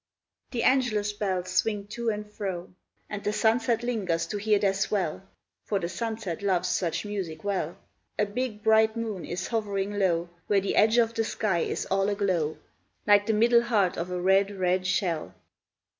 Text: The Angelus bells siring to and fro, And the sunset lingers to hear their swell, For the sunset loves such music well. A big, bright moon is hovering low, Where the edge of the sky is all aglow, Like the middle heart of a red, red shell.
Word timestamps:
The 0.49 0.63
Angelus 0.63 1.13
bells 1.13 1.45
siring 1.49 1.87
to 1.89 2.09
and 2.09 2.25
fro, 2.27 2.73
And 3.07 3.23
the 3.23 3.31
sunset 3.31 3.83
lingers 3.83 4.25
to 4.29 4.37
hear 4.39 4.57
their 4.57 4.73
swell, 4.73 5.21
For 5.65 5.77
the 5.77 5.89
sunset 5.89 6.41
loves 6.41 6.69
such 6.69 7.05
music 7.05 7.43
well. 7.43 7.77
A 8.17 8.25
big, 8.25 8.63
bright 8.63 8.97
moon 8.97 9.23
is 9.23 9.49
hovering 9.49 9.99
low, 9.99 10.29
Where 10.47 10.59
the 10.59 10.75
edge 10.75 10.97
of 10.97 11.13
the 11.13 11.23
sky 11.23 11.59
is 11.59 11.85
all 11.91 12.09
aglow, 12.09 12.57
Like 13.05 13.27
the 13.27 13.33
middle 13.33 13.61
heart 13.61 13.95
of 13.95 14.09
a 14.09 14.19
red, 14.19 14.49
red 14.49 14.87
shell. 14.87 15.35